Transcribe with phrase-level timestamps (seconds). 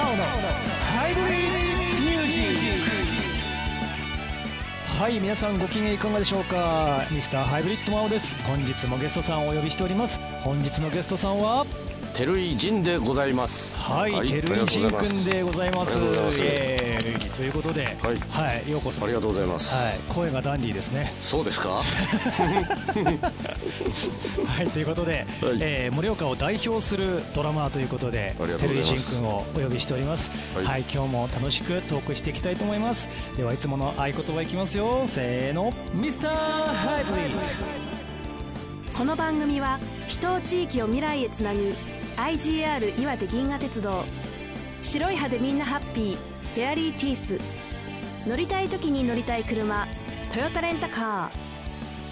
[0.00, 1.28] 青のハイブリッ
[1.96, 2.54] ドミュージッ
[4.94, 4.96] ク。
[4.96, 7.04] はい皆さんご機嫌いかがでしょうか？
[7.10, 8.36] ミスターハイブリッドマオです。
[8.44, 10.20] 本日もゲストさんをお呼びしております。
[10.44, 11.66] 本日のゲストさんは
[12.14, 15.96] 照井仁でございますはい、はいてるいじんくんでございます。
[15.96, 16.38] ありがとうござ
[17.44, 17.92] いうことでは
[18.42, 19.04] はいようこそ。
[19.04, 21.14] ありがとうございます、はい、声がダンディーですね。
[21.22, 21.68] そうですか？
[24.46, 25.26] はい、ということで、
[25.60, 28.68] えー盛岡を代表するドラマーということでとうございます。
[28.68, 30.30] テルイジン君をお呼びしております。
[30.54, 33.08] は、はいい今日も楽しくトークしていきたいと思います。
[33.36, 35.02] では、いつもの合言葉いきますよ。
[35.06, 37.38] せーの、ミスターハイブリッド。
[38.98, 39.78] この番組は
[40.08, 41.72] 人を地域を未来へつなぐ
[42.18, 44.04] IGR 岩手銀河鉄道。
[44.82, 46.16] 白い歯でみんなハッピー。
[46.52, 47.40] フェアリーティース。
[48.26, 49.86] 乗りたい時に乗りたい車。
[50.32, 51.30] トヨタレンタカ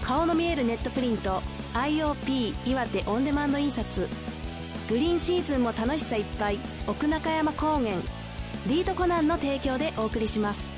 [0.00, 0.06] ー。
[0.06, 1.42] 顔の見えるネットプリント。
[1.74, 4.09] IOP 岩手オンデマンド印刷。
[4.88, 6.61] グリーンシーズンも楽しさいっぱい。
[6.86, 7.91] 奥中山高原。
[8.69, 10.70] リードコナンの提供でお送りします。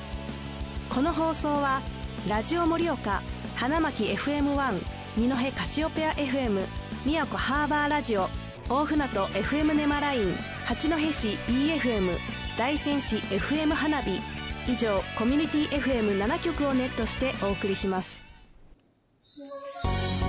[0.89, 1.83] この放送は
[2.27, 3.22] ラジオ盛岡
[3.56, 4.83] 花巻 FM1
[5.19, 6.62] 二戸カシオペア FM
[7.05, 8.30] 宮古ハーバーラジオ
[8.69, 10.34] 大船渡 FM ネマライン
[10.66, 12.19] 八戸市 BFM
[12.58, 14.20] 大仙市 FM 花火。
[14.66, 18.20] 以上コミュニティ FM7 局をネットしてお送りします。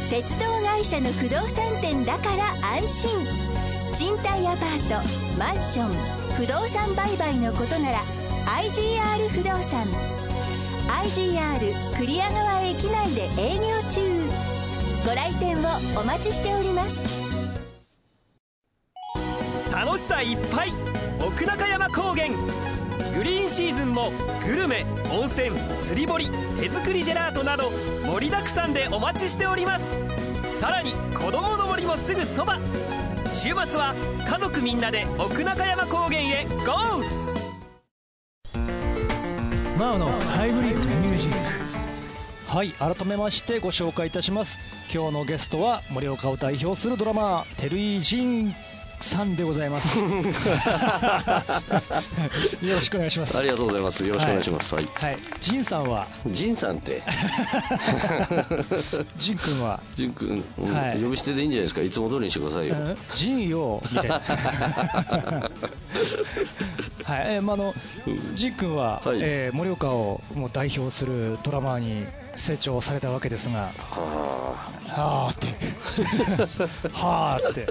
[0.09, 2.45] 鉄道会社の不動産店だから
[2.77, 3.09] 安心。
[3.93, 5.91] 賃貸アパートマンション
[6.35, 7.99] 不動産売買のことなら
[8.45, 9.85] IGR 不動産。
[11.03, 13.99] IGR 栗屋川駅内で営業中。
[15.05, 17.28] ご来店をお待ちしております。
[20.09, 20.73] さいっぱい。
[21.21, 22.29] 奥中山高原。
[23.15, 24.11] グリーンシーズンも
[24.43, 25.51] グルメ温泉
[25.87, 27.69] 釣り堀手作りジェラートなど
[28.07, 29.85] 盛りだくさんでお待ちしております。
[30.59, 32.57] さらに子供の森もすぐそば。
[33.31, 33.93] 週末は
[34.27, 37.05] 家族みんなで奥中山高原へゴー。
[39.77, 41.37] マオのハイブリッドミュージック。
[42.47, 44.57] はい、改めましてご紹介いたします。
[44.91, 48.55] 今日のゲストは盛岡を代表するドラマー、テルイジン
[49.01, 49.99] さんでございます。
[52.65, 53.37] よろしくお願いします。
[53.37, 54.05] ありがとうございます。
[54.05, 54.75] よろしくお願いします。
[54.75, 57.01] はい、はい、ジンさんは、仁さんって？
[59.17, 60.99] ジン君は、仁君、うんはい。
[61.01, 61.81] 呼び捨てでいいんじゃないですか？
[61.81, 62.97] いつも通りにしてくださいよ、うん。
[63.13, 64.21] ジンよみたいな。
[67.03, 67.73] はい、えーまああの、
[68.35, 69.17] ジン君は、はい。
[69.21, 72.05] えー盛岡をもう代表するドラマーに
[72.39, 74.55] 成長されたわけですが、は
[74.87, 75.47] はーって、
[76.93, 77.67] はーって、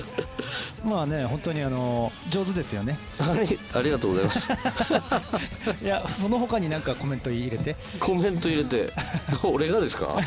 [0.84, 2.98] まあね、本当にあの上手ですよね。
[3.18, 4.48] あありありがとうございます。
[5.82, 8.92] いや、その他になんかコメント入れて、コメント入れて。
[9.42, 10.06] 俺がですか？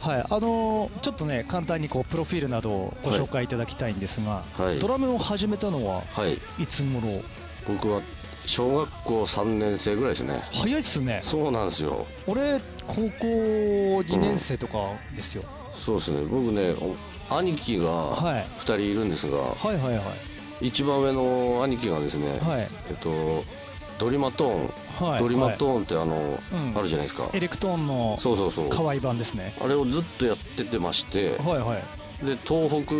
[0.00, 4.78] はい、あのちょっとね、簡単にこうプロフィールなどをご紹介いただきたいんですが、はい。
[4.78, 6.34] ドラムを始めたのははい。
[6.62, 7.22] いつ頃？
[7.66, 8.02] 僕は
[8.46, 10.42] 小学校3年生ぐらいですね。
[10.52, 11.20] 早いっすね。
[11.24, 12.06] そうなんですよ。
[12.26, 13.26] 俺高校
[14.00, 15.42] 2年生とかですよ、
[15.74, 16.22] そうですね。
[16.30, 16.74] 僕ね
[17.30, 18.46] お兄貴がはい。
[18.58, 20.02] 2人いるんですが、はいはいは
[20.60, 20.66] い。
[20.68, 22.68] 一番上の兄貴がですね、はい。
[22.88, 23.44] えっと
[23.98, 25.20] ドリマトーン、はい。
[25.20, 26.78] ドリマはいトーンってあの、うん。
[26.78, 27.30] あるじゃないですか。
[27.32, 28.68] エレクトーンのそうそうそう。
[28.68, 29.54] 可愛い版ですね。
[29.64, 31.82] あれをずっとやっててましてはいはい
[32.22, 32.94] で東北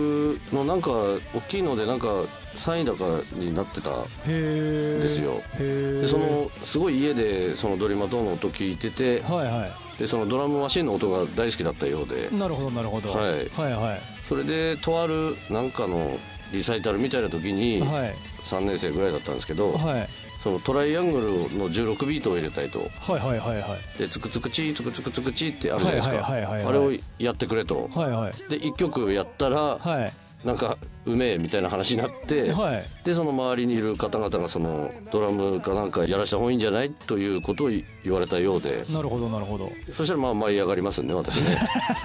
[0.54, 0.90] のなんか
[1.34, 2.08] 大きいのでなんか
[2.56, 3.04] 3位だか
[3.34, 3.94] になってたへ
[4.26, 5.40] えですよ。
[5.58, 12.28] でそのすごい家でそのドリマトの音聞いててはいはでそのドラムマシンの音が大好きだったようで。
[12.32, 13.12] いなるほどなるほど。
[13.12, 13.48] はい。
[13.50, 14.00] はいはい。
[14.28, 16.18] それでとあるなんかの
[16.52, 18.14] リサイタルみたいな時にはい。
[18.44, 20.08] 3年生ぐらいだったんですけどはい
[20.44, 22.80] そのトライアングルの16ビートを入れたいと。
[22.80, 23.98] はいはいはいはい。
[23.98, 26.26] でつくつくちつくつくつくちってあるじゃないですか。
[26.28, 27.88] あれをやってくれと。
[27.94, 28.32] はいはい。
[28.50, 30.12] で1曲やったらはい
[30.44, 32.84] なんかうめえみたいな話になってはい。
[33.04, 38.84] でその周りにいる方々がそのドラムかなんかやらした方がいいんじゃないということを言われたようで。
[38.90, 39.70] なるほどなるほど。
[39.92, 41.58] そしたらまあ舞い上がりますね私ね。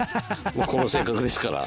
[0.56, 1.66] もうこの性格ですから。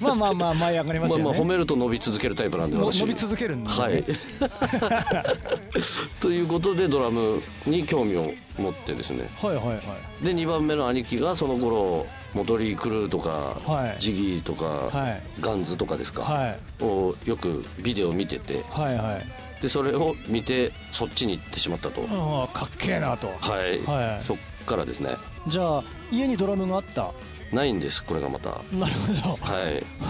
[0.00, 1.24] まあまあまあ舞い上がりますよね。
[1.24, 3.00] まあまあ褒めると伸び続けるタイプなんで私。
[3.00, 4.04] の伸び続けるんで、ね、はい。
[6.20, 9.28] ということでドラムに興味を持ってですね。
[9.40, 10.24] はいはいはい。
[10.24, 13.30] で2番目の兄貴がその頃モトリー・クルーとか、
[13.64, 14.00] はい。
[14.00, 15.22] ジギーとか、はい。
[15.40, 16.48] ガンズとかですか、は
[16.80, 16.84] い。
[16.84, 18.62] をよくビデオ見てて。
[18.70, 19.26] はいはい。
[19.62, 23.26] でそれを見てそっちに行ってしまったと、ああかっけえなと。
[23.40, 24.24] はい、はい。
[24.24, 25.16] そっからですね。
[25.48, 27.12] じゃあ家にドラムがあった？
[27.52, 28.50] ないんですこれがまた。
[28.50, 29.38] はなるほど。
[29.46, 29.50] い。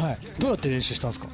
[0.02, 0.18] はい。
[0.38, 1.28] どうやって練習したんですか？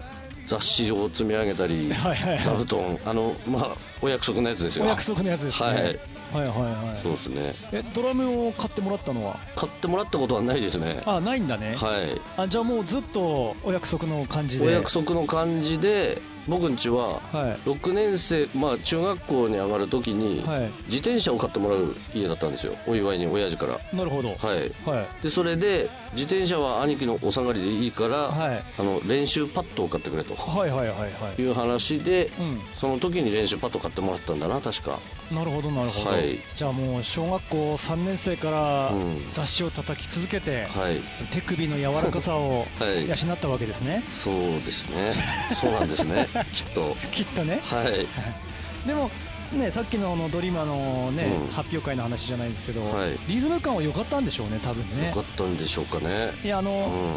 [0.47, 2.45] 雑誌を積み上げたりはいはいはい。
[2.45, 2.99] 座布団。
[3.05, 4.85] あのまあお約束のやつですよ。
[4.85, 5.99] お約束のやつですね、はい
[6.35, 7.03] はいはいはい。
[7.03, 7.53] そうですね。
[7.71, 9.39] えドラムを買ってもらったのは？
[9.55, 11.01] 買ってもらったことはないですね。
[11.07, 12.21] あないんだね、はい。
[12.37, 14.67] あじゃあもうずっとお約束の感じで。
[14.67, 17.69] お約束の感じで僕んちははい。
[17.69, 20.71] 6年生まあ中学校に上がる時にはい。
[20.87, 22.75] 自転車を買ってもらう家だったんですよ。
[22.87, 23.81] お祝いに親父から。
[23.93, 24.29] なるほど。
[24.31, 24.73] はい。
[24.89, 25.23] はい。
[25.23, 28.63] でそれで自転車は兄貴のお下がりでいいから、はい。
[28.79, 30.35] あの練習パッドを買ってくれと。
[30.35, 31.07] はいはいはいは
[31.37, 31.41] い。
[31.41, 32.61] いう話で、うん。
[32.77, 34.99] その時に練習パッド買ってもらったんだな確か。
[35.33, 36.39] なるほどなるほど、はい。
[36.55, 39.33] じゃあもう小学校3年生からうん。
[39.33, 41.01] 雑誌を叩き続けて、はい。
[41.33, 43.09] 手首の柔らかさを はい。
[43.09, 45.15] 養ったわけですね、そうですね。
[45.61, 46.97] そうなんですねきっと。
[47.13, 47.61] きっとね。
[47.65, 48.07] はい。
[48.87, 49.11] でも
[49.55, 51.53] ねさっきのあのドリーマーのね、うん。
[51.53, 53.19] 発表会の話じゃないですけど、はい。
[53.29, 55.09] リズム感は良かったんでしょうね多分ね。
[55.09, 56.33] よかったんでしょうかね。
[56.45, 56.71] いやあの、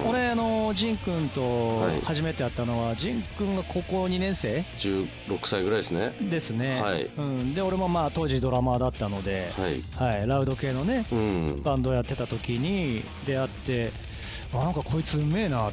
[0.06, 0.10] うん。
[0.10, 2.02] 俺あのジン君とはい。
[2.02, 5.08] 初めて会ったのは、ジン君が高校2年生16
[5.46, 6.16] 歳ぐらいですね。
[6.22, 7.04] ですね、はい。
[7.04, 9.84] うん、で俺もまあ当時ドラマーだったので、はい。
[10.18, 11.62] はい、ラウド系のねうん。
[11.63, 13.92] バンドやってた時に出会って
[14.54, 15.72] あなんかこいつうめえな。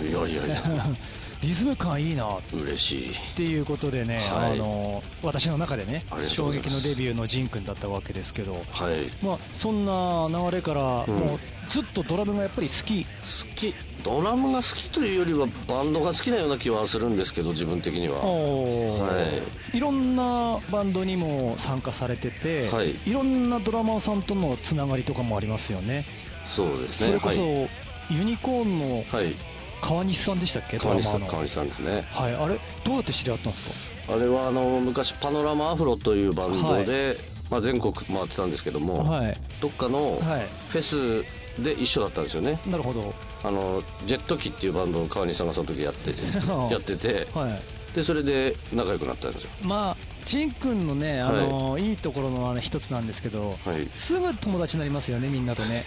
[0.00, 0.62] いやいやいや
[1.46, 3.14] リズム感いいなっ嬉しい。
[3.36, 4.54] ていうことでね、はい。
[4.54, 8.58] あの私の中でね衝撃のデビューのジン君だったわけですけど、は
[8.90, 9.24] い。
[9.24, 11.14] まあ、そんな流れから、うん。
[11.14, 11.38] もう
[11.70, 13.04] ずっとドラムがやっぱり好き。
[13.04, 13.10] 好
[13.54, 13.72] き。
[14.02, 18.24] ドラムが好きというよりはバンドが好きなような気はするんですけど自分的には。
[18.24, 19.00] おー。
[19.00, 19.42] は
[19.72, 22.90] いろんなバンドにも参加されてて、はい。
[23.08, 26.04] いろんなドラマーさんとのつながりとかもありますよね。
[26.44, 27.06] そうですね。
[27.06, 27.68] それこそ、はい、
[28.10, 29.36] ユニコーンのはい、
[29.80, 30.78] 川西さんでしたっけ？
[30.78, 31.20] ド川西さん。
[31.22, 32.04] 川西さんですね。
[32.10, 32.34] はい。
[32.34, 37.16] あれどうやって知り合ったんですあれはあの昔パノラマアフロというバンドで、
[37.50, 39.40] まあ、全国回ってたんですけども、かはい。
[39.60, 40.46] どっかのはい。
[40.68, 41.24] フェス
[41.62, 42.58] で一緒だったんですよね。
[42.66, 43.14] なるほど。
[43.44, 46.10] あのジェット機っていうバンドを川西さんがその時やって
[46.72, 47.60] やっててはい。
[47.96, 49.50] でそれで仲良くなったんですよ。
[49.62, 53.86] まあジン君のねあの、い、いところのあの一つなんですけど、はい。
[53.94, 55.84] すぐ友達になりますよねみんなとね。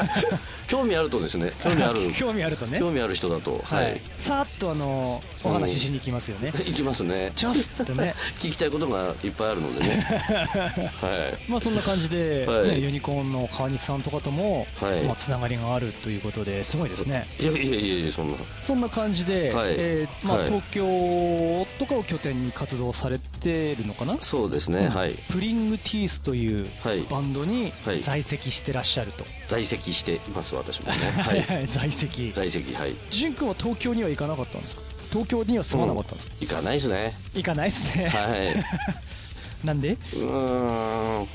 [0.66, 1.52] 興味あるとですね。
[1.62, 2.12] 興味ある。
[2.14, 2.78] 興味あるとね。
[2.78, 3.96] 興味ある人だとははい。
[3.96, 7.32] い、さーっとあのお話ししに行きますよね、行きますね。
[7.36, 8.14] チャスってね。
[8.40, 10.06] 聞きたいことがいっぱいあるのでね。
[10.08, 11.50] はい。
[11.50, 12.68] まあそんな感じで、はい。
[12.70, 15.02] ねユニコーンの川西さんとかとも、はい。
[15.02, 17.26] まあ、つながりがあるということですごいですね。
[17.38, 18.34] いやいやいやいやそんな。
[18.66, 19.74] そんな感じで、はい。
[19.76, 20.46] えーまあはい。
[20.46, 25.14] 東京とかを拠点に活動されてるのかな、そうですね、はい。
[25.30, 27.00] プリングティースというはい。
[27.10, 28.02] バンドにはい。
[28.02, 30.98] 在籍してらっしゃると、在籍しています私もね。
[31.22, 31.66] はい。
[31.72, 32.30] 在籍。
[32.32, 32.94] 在籍はい。
[33.10, 34.82] ジン君は東京には行かなかったんですか？
[35.10, 37.16] 東京には住まなかったんですか、行かないですね。
[37.34, 38.64] 行かないですね、はい。
[39.66, 39.92] なんで？
[39.92, 41.28] うーん。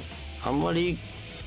[0.43, 0.97] あんまり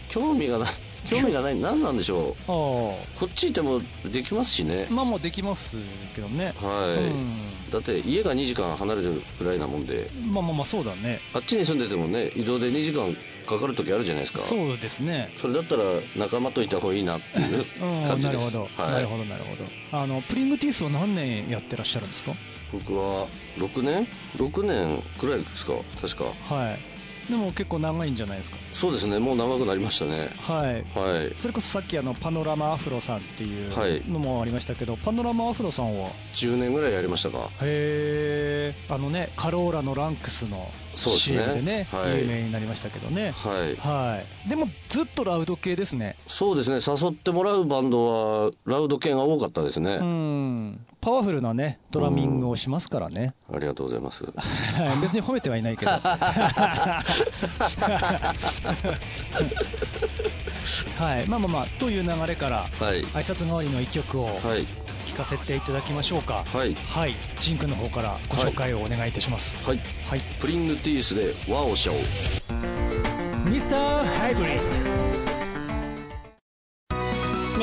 [0.08, 0.68] 興味がない
[1.08, 1.58] 興味がない。
[1.58, 2.42] 何なんでしょう。
[2.42, 4.86] あこっちいてもできますしね。
[4.90, 5.76] あまあもうできます
[6.14, 7.70] けどね、はい、うん。
[7.70, 10.10] だって家が2時間離れるぐらいなもんで。
[10.32, 11.20] まあまあまあそうだね。
[11.32, 13.16] あっちに住んでてもね移動で2時間
[13.46, 14.40] かかる時あるじゃないですか。
[14.40, 15.32] そうですね。
[15.36, 15.82] それだったら
[16.16, 18.36] 仲間といた方がいいなっていう うん感じです。
[18.38, 19.64] なるほど、はい、なるほどなるほど。
[19.98, 22.32] あのプリングティースは何年やってらっしゃるんですか？
[22.72, 23.26] 僕は
[23.58, 25.74] 6年？6年くらいですか？
[26.00, 26.24] 確か。
[26.54, 26.93] はい
[27.28, 28.56] でも結構長いんじゃないですか？
[28.74, 29.18] そうですね。
[29.18, 30.28] もう長くなりましたね。
[30.40, 30.74] はい。
[30.98, 31.34] はい。
[31.38, 34.02] それこそさっきあのパノラマアフロさんっていうはい。
[34.10, 37.48] のもありましたけど、パノラマアフロさんは？10年ぐらいやりましたか。
[37.62, 41.88] へえあのねカローラのランクスの CM でね。
[41.90, 42.20] はい。
[42.20, 43.30] 有名になりましたけどね。
[43.32, 43.76] はい。
[43.76, 44.48] はい。
[44.48, 46.16] でもずっとラウド系ですね。
[46.26, 46.80] そうですね。
[46.86, 50.86] 誘ってもらうバンドはラウド系が多かったですね、うん。
[51.00, 54.24] パワフルなねドラミングをしますからね、ありがとうございます。
[54.24, 55.00] はい。
[55.00, 55.92] 別に褒めてはいないけど。
[60.98, 61.28] はい。
[61.28, 63.02] まあまあまあという流れからはい。
[63.02, 64.83] 挨拶代わりの一曲をはい
[65.14, 66.44] 聴かせていただきましょうか。
[66.44, 66.74] はい。
[66.74, 67.14] はい。
[67.38, 69.64] ジン君の方からご紹介をお願いいたします。
[69.64, 69.78] はい。
[70.08, 71.98] はい、プリングティースで和をしゃおう。
[73.50, 75.13] ミスターハイブリッド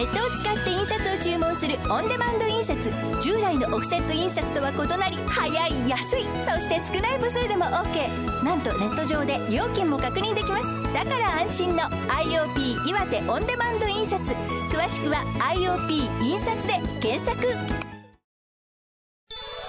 [0.01, 2.91] ネットを使って印刷を注文するオンデマンド印刷
[3.21, 6.23] 従来のオフセット印刷とは異なり早い安い。
[6.41, 10.63] そして少ない部数でも OK なんとネット上で料金も確認できます。
[10.91, 15.21] だから安心の IOP 岩手オンデマンド印刷詳しくは
[15.53, 15.93] IOP
[16.25, 17.37] 印刷で検索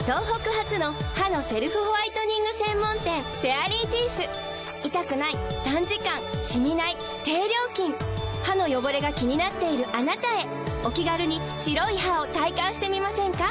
[0.09, 4.87] 東北初の歯のセルフホワイトニング専門店フェアリーティース。
[4.89, 5.35] 痛くない
[5.67, 8.12] 短時間しみない低料金。
[8.45, 10.47] 歯の汚れが気になっているあなたへ。
[10.85, 13.51] お気軽に白い歯を体感してみませんか？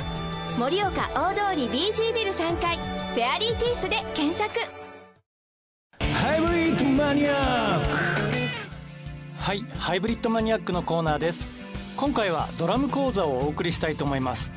[0.59, 4.51] 盛岡大通り BG ビル3階フェアリーティースで検索。
[6.13, 7.87] ハイブリッドマニアック。
[9.37, 11.49] はいハイブリッドマニアックのコーナーです。
[11.97, 14.51] 今回はドラム講座をお送りしたいと思います。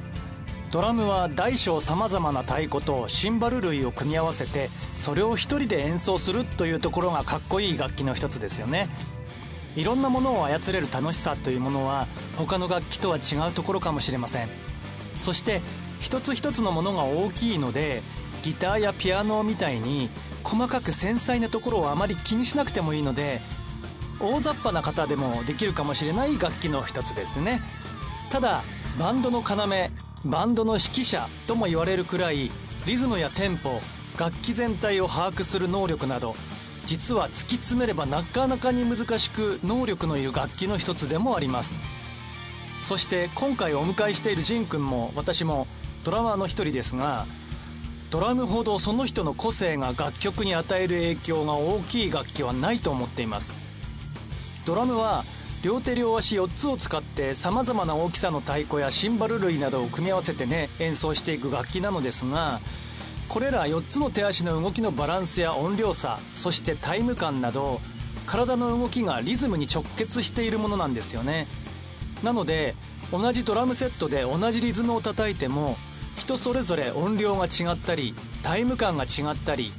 [0.71, 8.89] ドラムは大小さまざまな太鼓とシンバル類を組み合わせてそれを一人で演奏するというところがかっこいい楽器の一つですよね。
[9.77, 14.49] いろんなものを操れる楽しさというものは他の楽器とは違うところかもしれません。
[15.21, 15.61] そして
[16.01, 18.03] 一つ一つのものが大きいので
[18.43, 20.11] ギターやピアノみたいに
[20.43, 23.41] 細かく繊細なところをあまり気にしなくてもいいので
[24.21, 27.61] 大雑把な方でもできるかもしれない楽器の一つですね。
[28.31, 28.63] ただ
[28.99, 29.57] バンドの要
[30.25, 32.51] バンドの指揮者とも言われるくらい
[32.87, 33.81] リズムやテンポ
[34.19, 36.37] 楽器全体を把握する能力など
[36.87, 41.77] 実は突き詰めればなかなかに難しく能力のいる楽器の一つでもあります。
[42.83, 45.67] そして今回お迎えしているジンくんも私も
[46.05, 47.25] ドラマーの一人ですが
[48.11, 53.55] ドラムほどその人の個性が楽曲に与える影響が大きい楽器はないと思っています。
[54.67, 55.25] ドラムは
[55.63, 62.61] 両手両足4つを使ってさまざまな大きさの太鼓やシンバル類などを組み合わせてね演奏していく楽器なのですが
[63.29, 67.81] これら4つの手足の動きのバランスや音量差そしてタイム感など
[68.27, 71.47] 体の動きがリズムに直結しているものなんですよね。
[72.23, 72.75] なので
[73.13, 75.77] 同じドラムセットで同じリズムを叩いても
[76.17, 79.73] 人それぞれ音量が違ったりタイム感が違ったり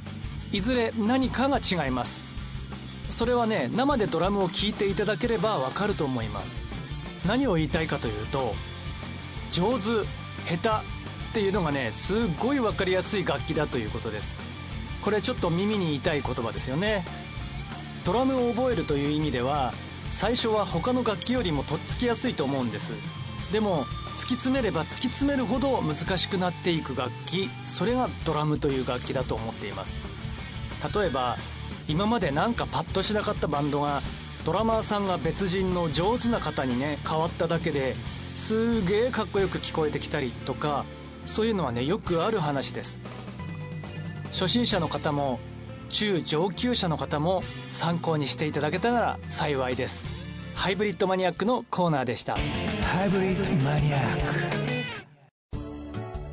[0.52, 2.20] いずれ何かが違います。
[3.10, 6.56] それはね生でドラムを聴いていただければわかると思います。
[7.26, 8.54] 何を言いたいかというと
[9.50, 10.06] 上手
[10.46, 10.95] 下手
[11.36, 14.34] っていうのがねすっごい分かりやすい楽器だということです。
[15.02, 17.04] これちょっと耳に痛い言葉ですよね。
[18.06, 19.74] ドラムを覚えるという意味では
[20.12, 22.92] 最初は他の楽器よりもとっつきやすいと思うんです。
[23.52, 30.00] でも突き詰めれば突き詰めるほど難しくなっていく楽器それがドラムという楽器だと思っています。
[30.98, 31.36] 例えば
[31.86, 34.00] 今までなんかパッとしなかったバンドが
[34.46, 37.94] ドラマーさんが別人の上手な方にね変わっただけで
[38.36, 40.86] すげえかっこよく聞こえてきたりとか
[41.26, 42.98] そういうのはねよくある話です。
[44.32, 45.38] 初心者の方も
[45.88, 50.04] 中上級者の方も参考にしていただけたなら幸いです。
[50.54, 52.34] ハイブリッドマニアックのコーナーでした。
[52.34, 54.66] ハイブリッドマニアック。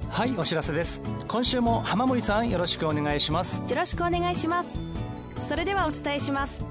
[0.10, 1.02] はいお知らせです。
[1.28, 3.64] 今週も浜森さんよろしくお願いします。
[3.68, 4.78] よろしくお願いします。
[5.42, 6.62] それではお伝えします。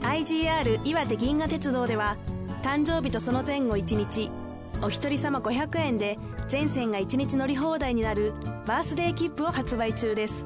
[0.00, 2.16] IGR 岩手銀河鉄道では
[2.62, 4.30] 誕生日とその前後1日
[4.82, 6.18] お一人様500円で
[6.52, 8.34] 全線が1日乗り放題になる
[8.66, 10.44] バースデー切符を発売中です。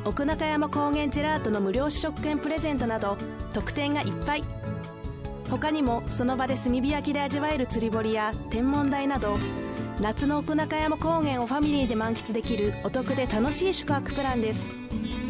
[0.04, 3.16] 奥中山高原ジェラートの無料試食券プレゼントなど
[3.52, 4.44] 特典がいっぱい。
[5.50, 9.38] 他にもその場で炭火焼きで味わえる釣り堀や天文台など
[10.00, 14.66] 夏の奥中山高原をファミリーで満喫できるお得で楽しい宿泊プランです。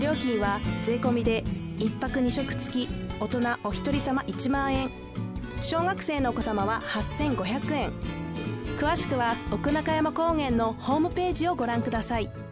[0.01, 1.45] 料金は税込みで
[1.79, 2.89] 1泊2食付き
[3.21, 4.91] 大人お一人様1万円。
[5.61, 7.93] 小学生のお子様は8500円。
[8.77, 12.44] 詳しくは奥中山高原のホームページをご覧ください。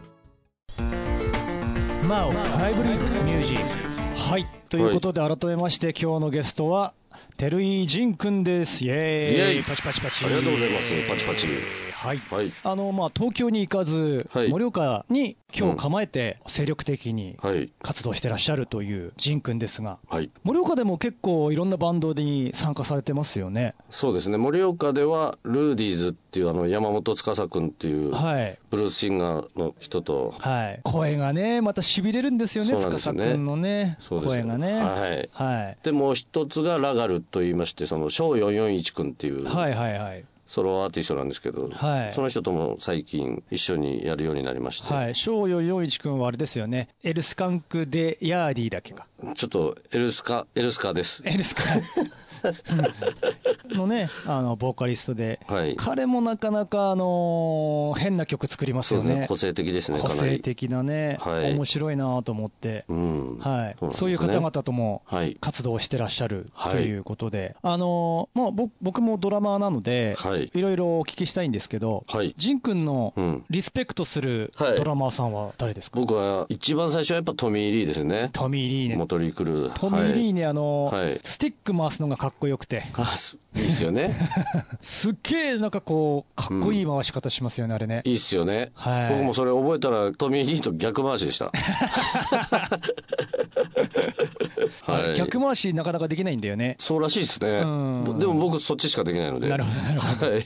[2.07, 4.45] マオハイブリッドミュージックはい。
[4.67, 6.93] ということで改めまして今日のゲストは
[7.37, 8.83] 照井仁くんです。
[8.83, 8.95] イエー
[9.31, 9.37] イ。
[9.37, 9.63] イエーイ。
[9.63, 10.25] パチパチパチ。
[10.25, 11.09] ありがとうございます。
[11.09, 11.47] パチパチ
[12.03, 23.73] はいはいあのまあ東京に行かず、はい盛岡に今日構えて精力的にはい活動してらっしゃるという仁君ですが、はい盛岡でも結構いろんなバンドに参加されてますよね。
[23.89, 28.59] そうですね盛岡ではルーディーズっていうあの山本司君っていうはい。
[28.69, 30.81] ブルースシンガーの人とはい。
[30.83, 34.73] 声がね、また痺れるんですよね、司君のね、声がね。
[34.73, 35.77] はいはい。
[35.83, 40.25] でもう一つがラガルと言いましてその翔441君っていうはいはいはい。
[40.53, 45.15] ソロアーティストなんですけど、はいその人とも最近一緒にやるようになりまして、はい。
[45.15, 46.89] 翔陽陽一君はあれですよね。
[47.03, 49.07] エルスカンクでヤーディだっけか。
[49.35, 51.63] ちょっとエルスカエルスカですエルスカ
[53.69, 55.75] のね、あの、ボーカリストで、はい。
[55.75, 59.15] 彼もなかなか、あのー変な曲作りますよね。
[59.21, 59.25] ね。
[59.27, 61.53] 個性的ですね個性的なね、はい。
[61.53, 63.37] 面白いなと思って、うん。
[63.39, 63.85] はい。
[63.85, 63.91] ね。
[63.91, 65.37] そういう方々ともはい。
[65.39, 66.73] 活動してらっしゃるはい。
[66.73, 70.51] ということで、あのーまあ、ぼ僕もドラマーなので、はい。
[70.53, 72.33] いろいろお聞きしたいんですけど、はい。
[72.37, 73.45] ジン君のうん。
[73.49, 74.77] リスペクトするはい。
[74.77, 78.29] ドラマーさんは誰ですか、僕は一番最初はやっぱトミー・リーですね。
[78.33, 78.95] トミー・リーネ。
[78.95, 79.73] モトリー・クルー。
[79.73, 81.19] トミー・リーね、ネ、あのーはい。
[81.21, 84.15] スティック回すのがかっっこよくて、あすいいっすよね。
[84.81, 88.01] すっげえなんかこう、かっこいい回し方しますよね、あれね。
[88.05, 89.09] いいっすよね、はい。
[89.09, 91.51] 僕もそれ覚えたらトミー・リーと逆回しでした。
[94.81, 95.17] はい。
[95.17, 96.75] 逆回しなかなかできないんだよね。
[96.79, 97.59] そうらしいですね。
[97.59, 97.65] う
[98.15, 98.19] ん。
[98.19, 99.49] でも僕そっちしかできないので。
[99.49, 100.31] なるほどなるほど。
[100.31, 100.45] はい、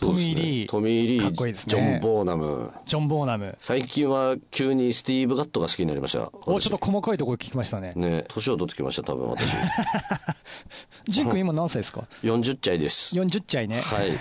[0.00, 0.68] トミーリー。
[0.68, 1.74] トミー・リーかっこいいですね。
[1.74, 2.72] ジョン・ボーナム。
[2.84, 3.56] ジョン・ボーナム。
[3.58, 7.92] 最近は急にスティーブ・ガットが好きになりましたお、ちょっと細かいところ聞きましたね。
[7.96, 9.50] ね年を取ってきました多分私。
[11.08, 13.80] ジン君今何歳ですか？40歳です ?40 歳ね。
[13.80, 14.12] はい。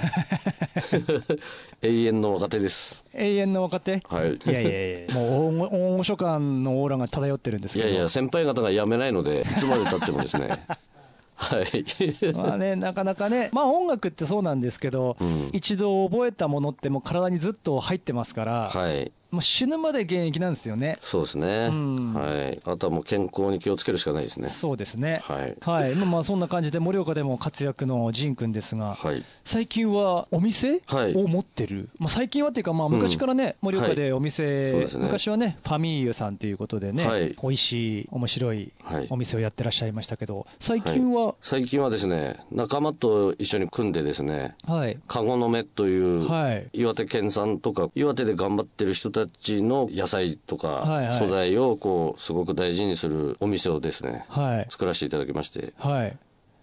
[1.82, 3.04] 永遠の若手です。
[3.14, 4.04] 永遠の若手？
[4.08, 4.34] はい。
[4.34, 7.90] いやいやいや、もう大御大御所感のオーラが漂ってるんですけど。
[7.90, 10.50] いやいや先輩方が辞めないのでいつまでたってもですね。
[11.36, 12.34] はい。
[12.34, 15.50] まあね、なかなかね、まあ音楽ってそうなんですけど、ん。
[15.52, 20.98] 一度覚えたものってもう体にずっと入ってますから、はいもう死ぬまで現役なんですよね。
[21.02, 22.14] そうですね、ん。
[22.14, 22.60] はい。
[22.64, 24.48] あとはもう健康に気をつけるしかないですね。
[24.48, 25.22] そうですね。
[25.24, 25.58] はい。
[25.60, 25.96] はい。
[25.96, 29.26] まあまあそんな感じで盛岡でも活躍のジン君ですが、はい。
[29.44, 31.14] 最近はお店はい。
[31.16, 35.04] を持ってる、まあ、最近はっていうか、まあ、昔からね、盛岡でお店、そうですね。
[35.04, 37.36] 昔はね、ファミーユさんということでね、はい。
[37.42, 39.08] 美味しい、面白いはい。
[39.10, 46.68] お店をやってらっしゃいましたけど、最近は、最近はですね仲間と一緒に組んでですねはい、カゴの目という、はい。
[46.74, 49.25] 岩手県産とか岩手で頑張ってる人たち
[49.62, 51.20] の野菜とかはいはい。
[51.20, 56.18] 素材をこうすごく大事にするお店をですねはい、作らせていただきましてはい、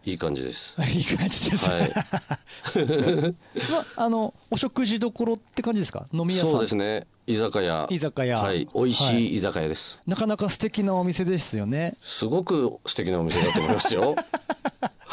[0.04, 0.74] いい感じです。
[0.92, 1.70] いい感じです。
[1.70, 1.92] はい。
[3.70, 6.06] まあ、 あの、お食事どころって感じですか？
[6.12, 6.50] 飲み屋さん。
[6.52, 7.06] そうですね。
[7.26, 7.86] 居酒屋。
[7.88, 8.38] 居酒屋。
[8.40, 8.68] はい。
[8.74, 11.94] 美味しい居酒屋です、なかなか素敵なお店ですよね。
[12.02, 14.00] すごく素敵なお店だと思いますよ。
[14.00, 14.16] はい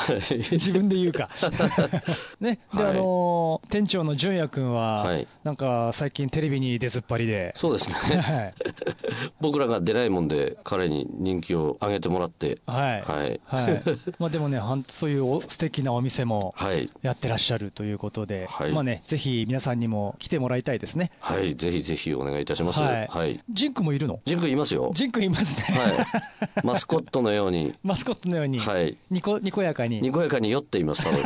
[0.52, 1.30] 自分で言うか。
[2.40, 2.60] ね。
[2.74, 2.92] で、はい。
[2.92, 5.28] あのー店長の純也君は、はい。
[5.44, 8.18] なんか最近テレビに出ずっぱりで、そうですね。
[8.18, 8.54] はい。
[9.42, 12.60] 僕らが出ないもんで彼に人気を上げてもらって。
[12.66, 13.02] はい。
[13.02, 13.42] はい。
[13.46, 13.84] はい。
[14.20, 16.90] まあでもね、そういうお素敵なお店もはい。
[17.02, 18.72] やってらっしゃるということで、はい。
[18.72, 21.12] まあね、ぜひ皆さんにも来てもらいたいですね。
[21.20, 21.56] はい。
[21.56, 22.80] ぜひぜひお願いいたします。
[22.80, 23.08] はい。
[23.08, 23.40] はい。
[23.50, 24.20] ジンクもいるの？
[24.26, 24.92] ジンクいますよ。
[24.94, 25.64] ジンクいますね。
[25.64, 25.90] は
[26.64, 26.66] い。
[26.66, 27.74] マスコットのように。
[27.84, 28.98] マスコットのように、はい。
[29.10, 30.12] にこ、にこやかに、に。
[30.12, 31.24] こやかに酔っています多分。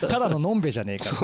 [0.08, 1.14] ただののんべじゃねえか。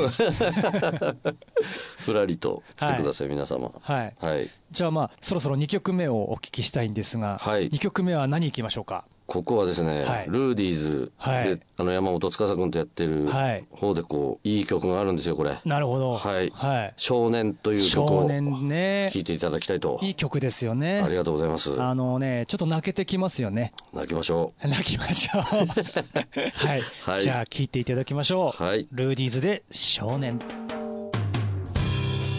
[1.99, 3.71] ふらりと来てください、皆様。
[3.81, 4.15] はい。
[4.21, 4.51] はい。
[4.71, 7.71] じゃあまあ、そろそろ2曲目をお聞きしたいんですが、はい。
[7.71, 9.05] 2曲目は何行きましょうか？
[9.31, 16.15] ここはですね、はいルーディーズで、はいあの山本司君とやってるはい方でこういい曲があるんですよこれなるほど。
[16.17, 16.95] はいはい。
[16.97, 21.01] 少年という曲少を年ね聴、いていただきたいといい曲ですよね。
[21.01, 23.73] ありがとうございますあのね、ちょっと泣けてきますよね。
[23.95, 25.43] 泣きましょ 泣きましょう。
[26.53, 26.83] はい。
[27.05, 28.63] はいじゃあ、聴いていただきましょう。
[28.63, 30.41] はいルーディーズで少年。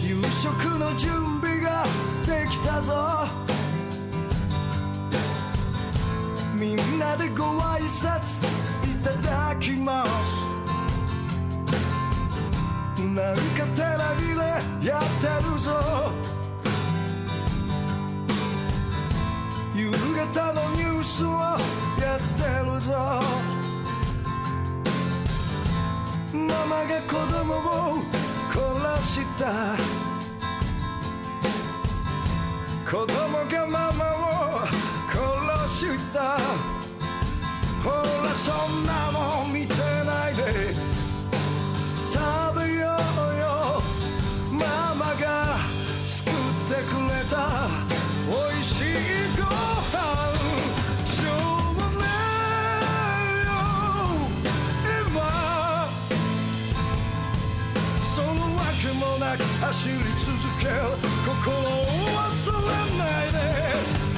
[0.06, 1.84] 夕食の準備が
[2.26, 2.92] できたぞ
[6.62, 8.46] みんなでご挨拶
[8.86, 10.46] いただきます。
[13.02, 14.28] なんかテレビ
[14.80, 16.12] でやってるぞ。
[19.74, 21.30] 夕方のニュースを
[22.00, 22.92] やってるぞ。
[26.32, 28.04] ママが子供を
[28.52, 29.42] 殺した。
[32.88, 35.01] 子供がママを殺
[35.82, 36.38] した。
[37.82, 39.18] ほらそんなも
[39.48, 39.74] ん見て
[40.06, 40.40] ないで。
[42.08, 42.20] 食
[42.56, 43.82] べようよ。
[44.52, 45.58] ママが
[46.06, 46.32] 作っ
[46.68, 47.34] てくれた。
[48.28, 48.94] 美味しい
[49.36, 49.98] ご飯。
[51.04, 51.28] しょ
[51.72, 53.50] うがないよ。
[55.08, 55.18] 今
[58.04, 60.70] そのわけもなく走り続ける。
[61.26, 61.60] 心を
[62.14, 62.66] 忘れ
[62.98, 64.11] ないで。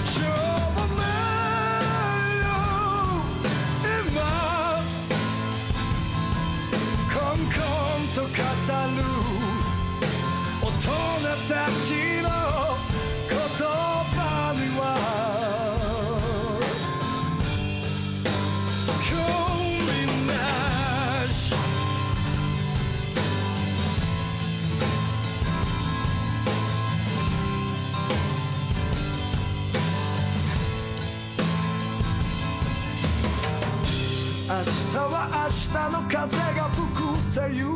[35.75, 37.67] は明日の風が吹くっていう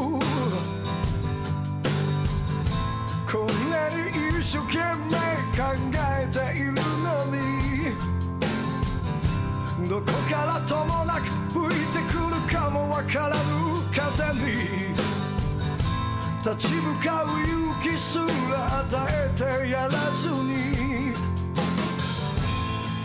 [3.26, 3.94] こんなに
[4.38, 4.78] 一生懸
[5.10, 5.18] 命
[5.56, 5.62] 考
[5.98, 7.36] えているのに
[9.88, 13.42] どこからともなく吹いてくるかもわからぬ
[13.92, 14.40] 風に
[16.44, 20.88] 立ち向かう勇気すら与えてやらずに。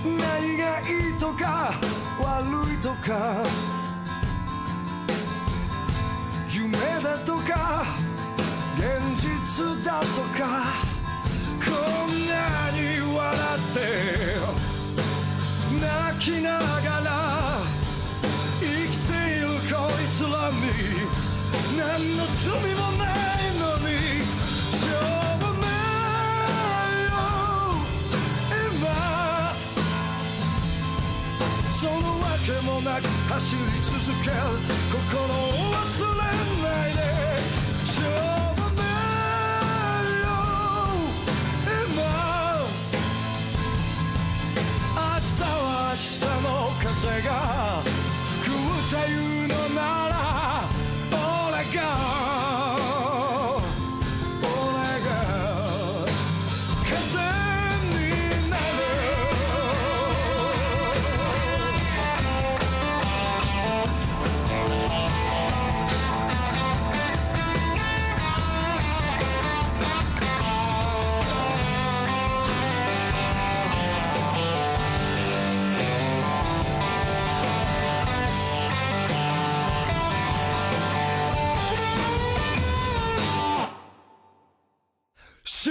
[0.06, 1.73] 何がいいとか
[2.19, 3.83] 悪いとか。
[7.04, 7.86] だとか
[8.78, 8.88] 現
[9.22, 9.28] 実
[9.84, 10.06] だと
[10.39, 10.74] か
[11.60, 11.68] こ
[12.08, 12.80] んなに
[13.13, 13.20] 笑
[13.58, 13.78] って
[15.82, 16.63] 泣きなが
[17.04, 17.10] ら
[18.62, 20.63] 生きているこいつらに
[21.78, 21.82] 何
[22.16, 23.04] の罪もな
[23.39, 23.42] い。
[31.84, 32.00] そのわ
[32.46, 34.36] けもなく走り続ける
[34.89, 36.24] 心を忘れ
[36.63, 37.04] ないで。
[37.86, 38.08] しょう
[38.56, 38.88] がな
[40.00, 40.32] いよ。
[41.76, 42.08] 今
[44.96, 46.48] 明日は明日の
[46.80, 47.30] 風が
[48.39, 49.33] 吹くって
[85.45, 85.69] し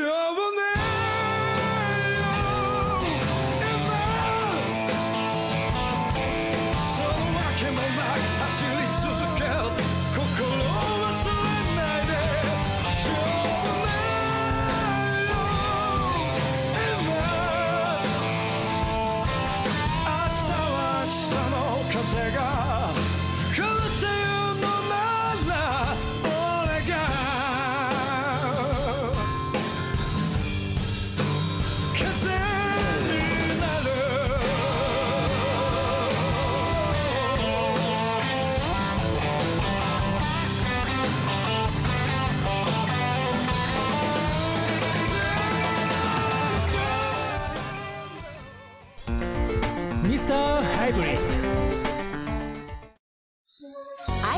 [50.22, 51.20] スターハイブリッド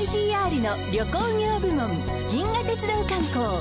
[0.01, 1.91] IGR の旅行業部門
[2.31, 3.61] 銀河鉄道観光。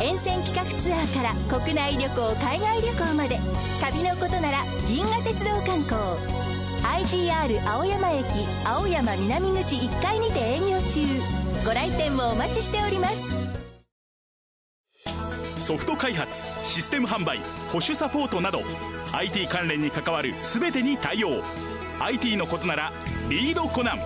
[0.00, 3.38] 沿線企画ツアーから国内旅行海外旅行まで。
[3.82, 6.00] 旅のことなら銀河鉄道観光。
[7.04, 8.24] IGR 青山駅
[8.64, 11.04] 青山南口1階にて営業中。
[11.66, 13.47] ご来店もお待ちしております。
[15.68, 18.62] ソフト開発システム販売保守サポートなど
[19.12, 21.42] IT 関連に関わる全てに対応。
[22.00, 22.90] IT のことなら
[23.28, 23.98] リードコナン。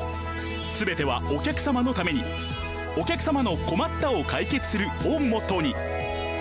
[0.76, 2.24] 全てはお客様のために。
[2.98, 5.72] お客様の困ったを解決するをモットーに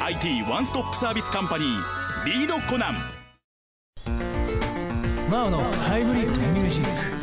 [0.01, 2.97] IT ワンストップサービスカンパニーリードコナン。
[5.29, 7.20] マオのハイブリッドミュージック。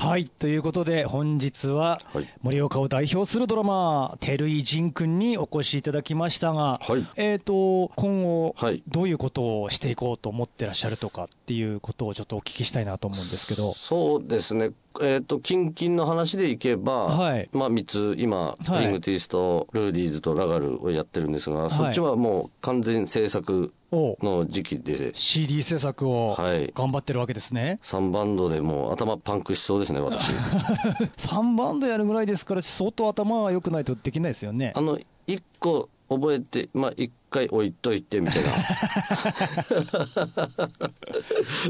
[0.00, 2.28] はいということで本日ははい。
[2.42, 7.06] 盛岡を代表するドラマー照井仁君にお越しいただきましたが、はい。
[7.16, 8.82] えー、と今後はい。
[8.88, 13.74] どういうことをしていこうと思ってらっしゃるとかっていうことをちょっとお聞きしたいなと思うんですけど。
[13.74, 14.70] そうですね。
[15.00, 17.48] えっ、と、近々の話でいけば、はい。
[17.52, 18.80] まあ3つ、今、はい。
[18.80, 30.30] リングティースとルーディーズとラガルをやってるんですが、そっちはもう完全制作をの時期で、CD 制作をはい頑張ってるわけですね、3バンドでもう頭パンクしそうですね、私。
[31.28, 38.50] 3バンドやるぐらいですから相当頭が良くないとできないですよねあの、1個覚えて、まあ1回置いといてみたいな。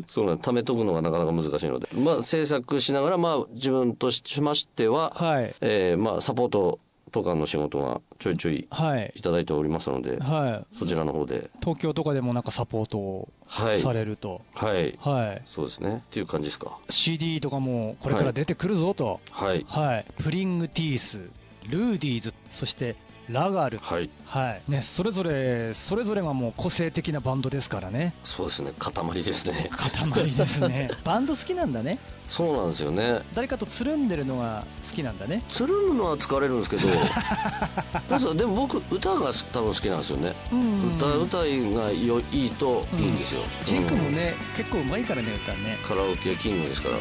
[0.08, 1.88] そうなん、貯めとくのがなかなか難しいので。
[1.94, 6.78] まあ制作しながら、まあ自分としましては、はいえーまあサポート
[7.12, 9.12] とかの仕事がちょいちょいはい。
[9.14, 10.76] いただいておりますので、はい。
[10.76, 11.50] そちらの方で。
[11.60, 13.82] 東京とかでもなんかサポートをはい。
[13.82, 14.40] されると。
[14.54, 14.98] はい。
[15.00, 15.42] はい。
[15.46, 15.96] そうですね。
[15.96, 19.20] っていう感じですか？CD とかもこれから出てくるぞと。
[19.30, 19.64] はい。
[19.68, 21.18] はい、プリングティース
[21.68, 22.96] ルーディーズそして
[23.28, 23.78] ラガール。
[23.78, 24.10] はい。
[24.24, 24.62] はい。
[24.68, 28.14] ね、それぞれそれぞれがもう個性的なバンドですからね。
[28.24, 28.72] そうですね。
[28.78, 29.70] 塊ですね。
[29.72, 30.90] 塊ですね。
[31.04, 31.98] バンド好きなんだね
[32.32, 33.20] そうなんですよね。
[33.34, 35.42] 誰かとつるんでるのが好きなんだね。
[35.50, 36.88] つるむのは疲れるんですけど
[38.08, 45.76] なんすかでも僕歌が多分好きなんですよね、うん歌歌いがよいいといいんですよ、ジン君もうんね、結構うまいからね歌ね。
[45.86, 46.96] カラオケキングですから。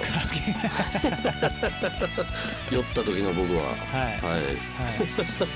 [2.69, 3.69] 酔った時の僕は。
[3.69, 3.75] はい。
[3.75, 4.41] はい。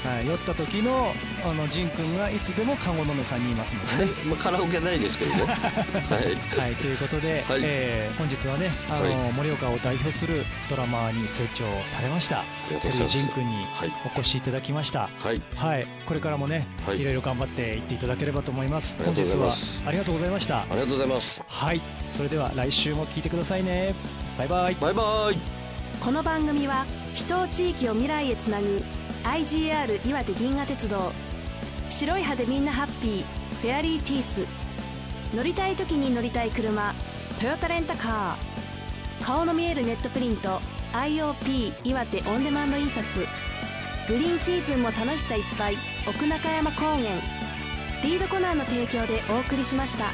[0.06, 1.14] はい、はい、酔った時の
[1.46, 4.12] あのジン君がいつでもカゴのめさんにいますのでね。
[4.26, 5.44] まあ、カラオケないですけどね。
[6.10, 6.60] はい。
[6.60, 7.62] はい、ということで、はい。
[7.64, 9.34] えー本日はねあの、はい。
[9.34, 12.44] 盛岡を代表するドラマーに成長されました。
[12.70, 15.10] りがとうございますジン君にはいお越しいただきました。
[15.20, 15.42] はい。
[15.56, 15.88] はい。
[16.06, 17.02] これからもね、はい。
[17.02, 18.96] い、ろいろ頑張っていっていただければと思います。
[19.00, 20.62] ありがとうござい本日はありがとうございました。
[20.62, 21.42] ありがとうございます。
[21.48, 21.82] はい。
[22.12, 23.96] それでは来週も聞いてくださいね。
[24.38, 24.76] バイバイ。
[24.76, 25.38] バイバイ。
[26.00, 28.84] この番組は人を地域を未来へつなぐ
[29.24, 31.12] IGR 岩手銀河鉄道。
[31.90, 33.26] 白い歯でみんなハッピー。
[33.62, 34.46] フェアリーティース。
[35.34, 36.94] 乗りたい時に乗りたい車。
[37.40, 38.45] トヨタレンタカー
[39.26, 40.62] 顔の見えるネットプリント。
[40.94, 43.26] IOP 岩手オンデマンド印刷。
[44.08, 45.78] グリーンシーズンも楽しさいっぱい。
[46.08, 47.00] 奥中山高原
[48.04, 50.12] リードコナーの提供でお送りしました。